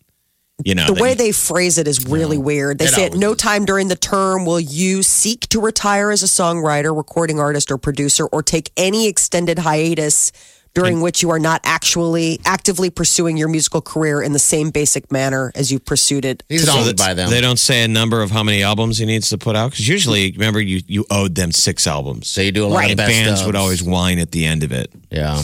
[0.64, 2.78] You know, the way you- they phrase it is really weird.
[2.78, 6.22] They It say at no time during the term will you seek to retire as
[6.24, 10.32] a songwriter, recording artist, or producer, or take any extended hiatus
[10.78, 15.10] during which you are not actually actively pursuing your musical career in the same basic
[15.12, 16.42] manner as you pursued it.
[16.48, 17.30] He's So owned that- by them.
[17.30, 19.88] They don't say a number of how many albums he needs to put out because
[19.88, 22.28] usually, remember, you you owed them six albums.
[22.28, 22.90] So you do a lot Right.
[22.92, 23.46] of best bands ofs.
[23.46, 24.90] would always whine at the end of it.
[25.10, 25.42] Yeah.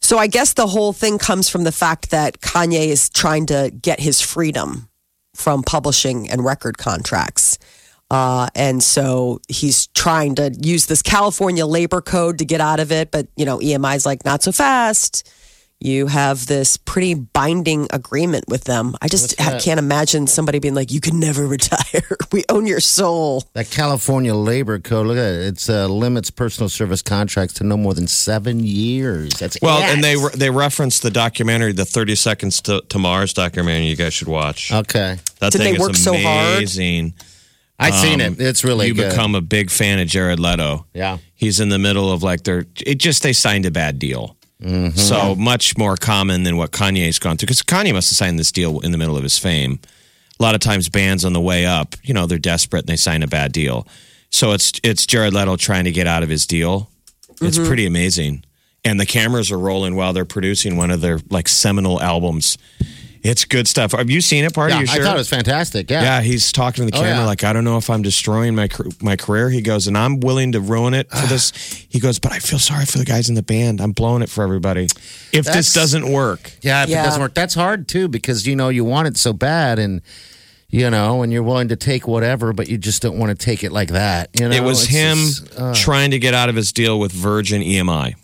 [0.00, 3.72] So I guess the whole thing comes from the fact that Kanye is trying to
[3.80, 4.88] get his freedom
[5.34, 7.58] from publishing and record contracts.
[8.14, 12.92] Uh, and so he's trying to use this California labor code to get out of
[12.92, 13.10] it.
[13.10, 15.28] But, you know, EMI's like, not so fast.
[15.80, 18.94] you have this pretty binding agreement with them.
[19.02, 22.16] I just I can't imagine somebody being like, "You can never retire.
[22.32, 25.46] we own your soul." That California labor code, look at it.
[25.52, 29.34] It's uh, limits personal service contracts to no more than seven years.
[29.34, 29.92] That's Well, it.
[29.92, 33.86] and they re- they referenced the documentary, the Thirty Seconds to, to Mars documentary.
[33.88, 34.72] You guys should watch.
[34.72, 35.18] okay.
[35.40, 36.62] That Did thing they work is so hard?
[37.78, 38.40] I've seen Um, it.
[38.40, 39.10] It's really you good.
[39.10, 40.86] become a big fan of Jared Leto.
[40.94, 41.18] Yeah.
[41.34, 42.66] he's in the middle of like their.
[42.86, 44.36] It just they signed a bad deal.
[44.62, 44.96] Mm-hmm.
[44.96, 48.52] So much more common than what Kanye's gone through because Kanye must have signed this
[48.52, 49.80] deal in the middle of his fame.
[50.40, 52.96] A lot of times, bands on the way up, you know, they're desperate and they
[52.96, 53.86] sign a bad deal.
[54.30, 56.90] So it's it's Jared Leto trying to get out of his deal.
[57.42, 57.66] It's Mm-hmm.
[57.66, 58.44] pretty amazing,
[58.84, 62.56] and the cameras are rolling while they're producing one of their like seminal albums.
[63.24, 63.92] It's good stuff.
[63.92, 64.52] Have you seen it?
[64.52, 65.00] Part yeah, of you sure?
[65.00, 65.90] I thought it was fantastic.
[65.90, 66.02] Yeah.
[66.02, 67.24] Yeah, he's talking to the Oh, camera yeah.
[67.26, 68.68] like, I don't know if I'm destroying my
[69.00, 69.48] my career.
[69.48, 71.52] He goes, and I'm willing to ruin it for this.
[71.94, 73.80] He goes, but I feel sorry for the guys in the band.
[73.80, 74.84] I'm blowing it for everybody.
[75.32, 77.02] If That's- this doesn't work, Yeah, if Yeah.
[77.02, 80.02] it doesn't work, that's hard too because you know you want it so bad, and
[80.68, 83.62] you know, and you're willing to take whatever, but you just don't want to take
[83.62, 84.28] it like that.
[84.38, 86.98] You know, it was It's him just, uh, trying to get out of his deal
[86.98, 88.16] with Virgin EMI.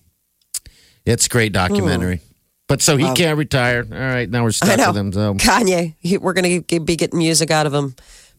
[1.07, 2.21] it's a great documentary,
[2.71, 3.85] but so he can't retire.
[3.93, 5.13] All right, now we're I stuck know with him.
[5.13, 5.95] So Kanye.
[5.99, 7.95] He, we're going to be getting music out of him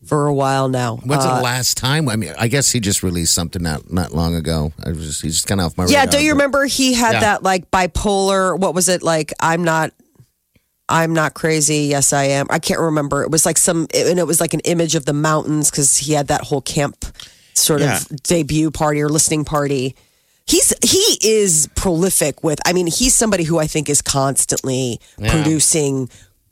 [0.05, 0.95] for a while now.
[0.97, 2.07] when's Uh, the last time?
[2.09, 4.71] I mean, I guess he just released something not not long ago.
[4.83, 5.93] I was just, he's just kind of off my radar.
[5.93, 6.19] Yeah, radar.
[6.19, 7.19] do you but- remember he had Yeah.
[7.19, 8.57] that like bipolar?
[8.57, 9.33] What was it like?
[9.39, 9.91] I'm not.
[10.89, 11.83] I'm not crazy.
[11.89, 12.47] Yes, I am.
[12.49, 13.23] I can't remember.
[13.23, 16.11] It was like some, and it was like an image of the mountains because he
[16.13, 17.05] had that whole camp
[17.53, 17.95] sort Yeah.
[17.97, 19.95] of debut party or listening party.
[20.47, 22.59] He's he is prolific with.
[22.65, 26.09] I mean, he's somebody who I think is constantly producing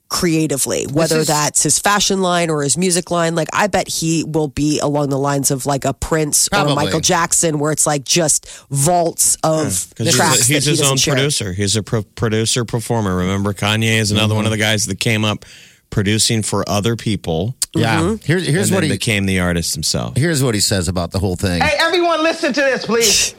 [0.10, 3.36] creatively, whether is- that's his fashion line or his music line.
[3.36, 6.72] Like, I bet he will be along the lines of like a Prince or Probably.
[6.72, 10.80] a Michael Jackson, where it's like just vaults of Because tracks he's, he's he his
[10.80, 11.14] doesn't own share.
[11.16, 11.54] producer.
[11.54, 13.16] He's a pro- producer performer.
[13.18, 15.46] Remember, Kanye is another one of the guys that came up
[15.92, 17.56] producing for other people.
[17.76, 18.26] Yeah, Mm-hmm.
[18.26, 20.18] here's here's and what then he became the artist himself.
[20.18, 21.62] here's what he says about the whole thing.
[21.62, 23.36] Hey, everyone, listen to this, please.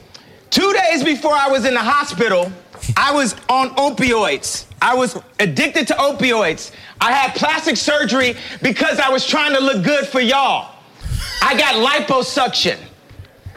[0.51, 2.51] Two days before I was in the hospital,
[2.97, 4.65] I was on opioids.
[4.81, 6.71] I was addicted to opioids.
[6.99, 10.75] I had plastic surgery because I was trying to look good for y'all.
[11.41, 12.77] I got liposuction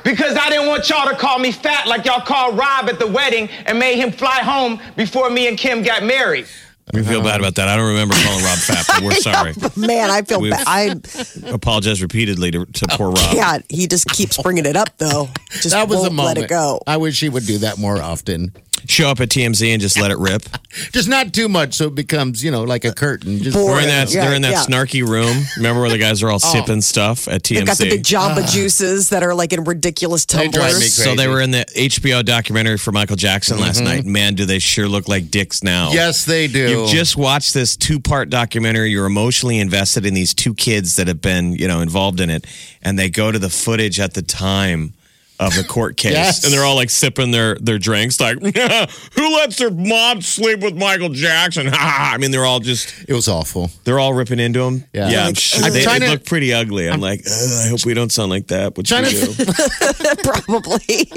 [0.05, 3.09] because I didn't want y'all to call me fat like y'all called Rob at the
[3.09, 6.47] wedding and made him fly home before me and Kim got married.
[6.92, 7.66] We feel bad about that.
[7.68, 9.55] I don't remember calling Rob fat, but we're sorry.
[9.75, 10.64] Man, I feel We've- bad.
[10.66, 13.35] I Apologize repeatedly to, to poor oh, Rob.
[13.35, 13.64] can't.
[13.70, 15.29] He just keeps bringing it up, though.
[15.51, 16.37] Just that was won't a moment.
[16.38, 16.81] let it go.
[16.87, 18.53] I wish he would do that more often.
[18.87, 20.42] Show up at TMZ and just let it rip.
[20.92, 23.38] Just not too much, so it becomes you know like a curtain.
[23.38, 24.12] Just We're in that.
[24.12, 24.64] Yeah, they're in that yeah.
[24.64, 25.44] snarky room.
[25.57, 26.53] Remember where the guys are all oh.
[26.53, 27.55] sipping stuff at TMZ?
[27.55, 30.94] They've got the big Jamba juices that are like in ridiculous They drive me tumblers.
[30.94, 33.85] So they were in the HBO documentary for Michael Jackson last mm-hmm.
[33.85, 34.05] night.
[34.05, 35.92] Man, do they sure look like dicks now?
[35.92, 36.68] Yes, they do.
[36.68, 38.90] You've just watched this two-part documentary.
[38.90, 42.47] You're emotionally invested in these two kids that have been, you know, involved in it,
[42.83, 44.94] and they go to the footage at the time
[45.40, 46.44] of the court case, Yes.
[46.44, 48.38] and they're all like sipping their their drinks, like,
[49.14, 53.27] "Who lets their mom sleep with Michael Jackson?" I mean, they're all just it was
[53.29, 53.70] awful.
[53.85, 54.85] they're all ripping into him.
[54.92, 55.09] Yeah.
[55.11, 55.27] yeah.
[55.27, 56.88] I'm sure I'm they, they to- look pretty ugly.
[56.88, 58.77] I'm, like, I hope we don't sound like that.
[58.77, 59.53] What Trying you to- do?
[60.23, 61.09] Probably.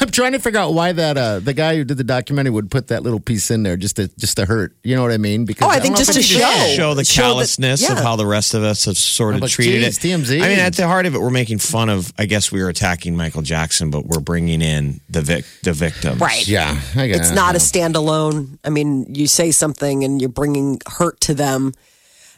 [0.00, 2.70] I'm trying to figure out why that uh, the guy who did the documentary would
[2.70, 4.74] put that little piece in there just to just to hurt.
[4.82, 5.44] You know what I mean?
[5.44, 6.40] Because Oh, I don't think just to he did.
[6.40, 6.74] show.
[6.76, 8.02] show the Show that- callousness of yeah.
[8.02, 10.08] how the rest of us have sort of But treated geez, it.
[10.08, 10.42] TMZ.
[10.42, 12.12] I mean, at the heart of it, we're making fun of.
[12.18, 16.20] I guess we were attacking Michael Jackson, but we're bringing in the vic, the victims.
[16.20, 16.46] Right.
[16.46, 17.20] Yeah, I guess.
[17.20, 18.58] It's not a standalone.
[18.64, 21.72] I mean, you say something and you're bringing hurt to them.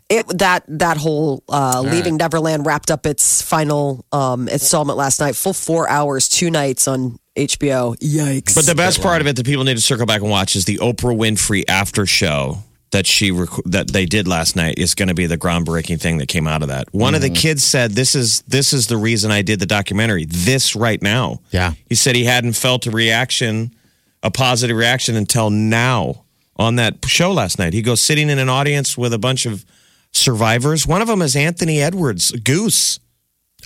[0.08, 5.34] It that that whole uh, Leaving Neverland wrapped up its final um, installment last night.
[5.34, 7.96] Full four hours, two nights on HBO.
[7.98, 8.54] Yikes!
[8.54, 10.64] But the best part of it that people need to circle back and watch is
[10.64, 12.58] the Oprah Winfrey after show
[12.92, 16.18] that she rec- that they did last night is going to be the groundbreaking thing
[16.18, 16.92] that came out of that.
[16.94, 20.24] One of the kids said, "This is this is the reason I did the documentary.
[20.26, 21.72] This right now." Yeah.
[21.88, 23.74] He said he hadn't felt a reaction,
[24.22, 26.24] a positive reaction until now
[26.56, 27.72] on that show last night.
[27.74, 29.64] He goes sitting in an audience with a bunch of
[30.12, 30.86] survivors.
[30.86, 32.98] One of them is Anthony Edwards, Goose.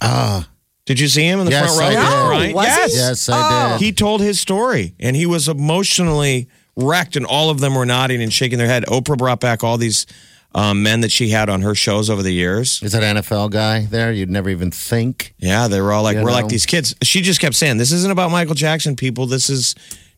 [0.02, 0.48] Ah,
[0.87, 2.00] Did you see him in the Yes, front row?
[2.00, 2.11] I did.
[2.11, 2.54] No, Right?
[2.54, 2.72] was he?
[2.72, 2.94] yes.
[2.96, 3.85] yes, I did.
[3.85, 6.48] He told his story and he was emotionally
[6.83, 8.85] wrecked, and all of them were nodding and shaking their head.
[8.87, 10.07] Oprah brought back all these
[10.55, 12.83] um, men that she had on her shows over the years.
[12.83, 14.11] Is that NFL guy there?
[14.12, 15.35] You'd never even think.
[15.38, 16.37] Yeah, they were all like, You We're know?
[16.37, 16.95] like these kids.
[17.03, 19.27] She just kept saying, This isn't about Michael Jackson, people.
[19.27, 19.75] This is,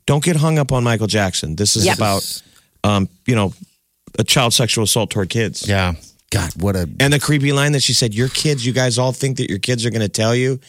[0.07, 1.57] don't get hung up on Michael Jackson.
[1.57, 1.97] This is Yep.
[1.97, 2.43] about,
[2.85, 3.53] um, you know,
[4.19, 5.69] a child sexual assault toward kids.
[5.69, 5.95] Yeah.
[6.31, 6.89] God, what a.
[6.99, 9.59] And the creepy line that she said, Your kids, you guys all think that your
[9.59, 10.61] kids are going to tell you.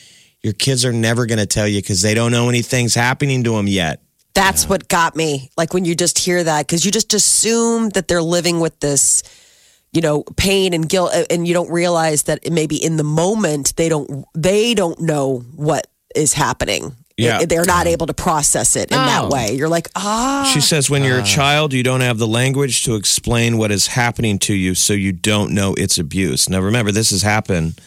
[0.42, 3.52] Your kids are never going to tell you because they don't know anything's happening to
[3.56, 4.02] them yet.
[4.34, 5.52] That's what got me.
[5.58, 9.24] Like when you just hear that, because you just assume that they're living with this,
[9.92, 13.90] you know, pain and guilt, and you don't realize that maybe in the moment they
[13.90, 16.96] don't they don't know what is happening.
[17.16, 17.46] Yeah.
[17.46, 19.54] they're not able to process it in that way.
[19.54, 22.96] You're like, ah, She says when you're a child, you don't have the language to
[22.96, 26.50] explain what is happening to you, so you don't know it's abuse.
[26.50, 27.80] Now, remember, this has happened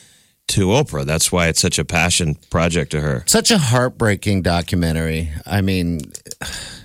[0.49, 1.05] to Oprah.
[1.05, 3.25] That's why it's such a passion project to her.
[3.27, 5.31] Such a heartbreaking documentary.
[5.45, 6.01] I mean,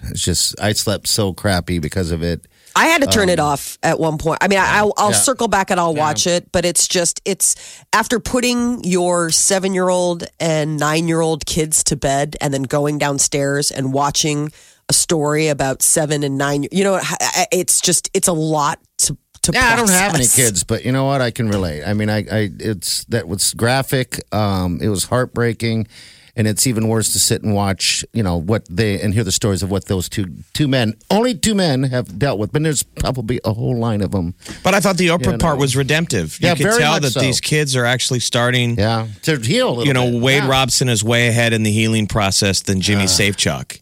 [0.09, 2.47] it's just I slept so crappy because of it.
[2.75, 4.37] I had to turn it um, off at one point.
[4.41, 5.17] I mean, I, I'll, I'll Yeah.
[5.17, 9.89] circle back and I'll watch it, but it's just, it's after putting your seven year
[9.89, 14.53] old and nine year old kids to bed and then going downstairs and watching
[14.87, 18.79] a story about seven and nine, you know, I- I- it's just, it's a lot
[18.99, 21.21] to, to Yeah, I don't have any kids, but you know what?
[21.21, 21.83] I can relate.
[21.83, 24.21] I mean, I, I it's that was graphic.
[24.33, 25.87] Um, it was heartbreaking,
[26.35, 28.05] and it's even worse to sit and watch.
[28.13, 31.33] You know what they and hear the stories of what those two two men, only
[31.33, 32.51] two men, have dealt with.
[32.51, 34.35] But there's probably a whole line of them.
[34.63, 36.37] But I thought the Oprah Yeah, part was redemptive.
[36.39, 37.19] You Yeah, could very tell much that so.
[37.21, 38.77] these kids are actually starting.
[38.77, 39.69] Yeah, to heal.
[39.69, 40.21] A little You know, bit.
[40.21, 40.49] Wade Yeah.
[40.49, 43.79] Robson is way ahead in the healing process than Jimmy Safechuck.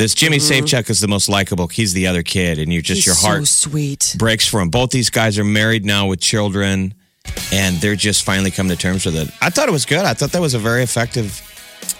[0.00, 1.68] This Jimmy Safechuck is the most likable.
[1.68, 3.10] He's the other kid, and you just Mm-hmm.
[3.10, 4.16] He's your heart so sweet.
[4.18, 4.70] breaks for him.
[4.70, 6.94] Both these guys are married now with children,
[7.52, 9.28] and they're just finally come to terms with it.
[9.42, 10.06] I thought it was good.
[10.06, 11.42] I thought that was a very effective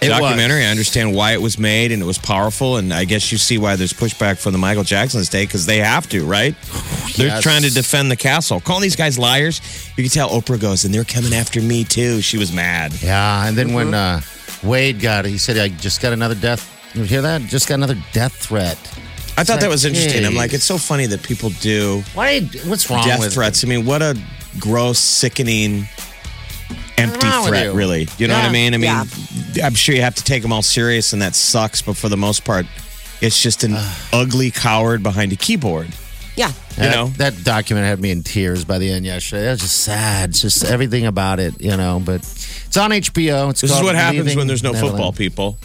[0.01, 0.61] It documentary.
[0.61, 0.65] was.
[0.67, 2.77] I understand why it was made, and it was powerful.
[2.77, 5.77] And I guess you see why there's pushback from the Michael Jackson estate because they
[5.77, 6.55] have to, right?
[7.17, 8.59] They're trying to defend the castle.
[8.61, 9.61] Calling these guys liars,
[9.95, 12.21] you can tell Oprah goes, and they're coming after me too.
[12.21, 12.93] She was mad.
[13.03, 14.65] Yeah, and then when Mm-hmm.
[14.65, 17.41] uh, Wade got it, he said, "I just got another death." You hear that?
[17.41, 18.77] Just got another death threat.
[19.37, 20.25] I thought that was like, interesting.
[20.25, 22.41] I'm like, it's so funny that people do Why?
[22.65, 23.63] What's wrong death with threats.
[23.63, 24.19] I mean, what a
[24.59, 25.85] gross, sickening,
[26.97, 27.73] empty threat, you?
[27.73, 28.07] really.
[28.17, 28.73] You know what I mean?
[28.73, 28.91] I mean,
[29.63, 31.81] I'm sure you have to take them all serious, and that sucks.
[31.81, 32.65] But for the most part,
[33.21, 33.73] it's just an
[34.11, 35.87] ugly coward behind a keyboard.
[36.35, 36.47] Yeah.
[36.49, 37.07] You that, know?
[37.17, 39.47] that document had me in tears by the end yesterday.
[39.47, 40.29] It was just sad.
[40.29, 42.01] It's just everything about it, you know.
[42.03, 43.49] But it's on HBO.
[43.49, 44.97] It's This is what happens Leaving when there's no Neverland.
[44.97, 45.57] football, people.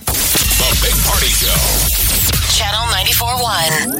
[3.07, 3.97] 94.1.